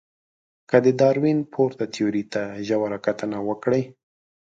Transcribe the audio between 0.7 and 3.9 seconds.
د داروېن پورته تیوري ته ژوره کتنه وکړئ.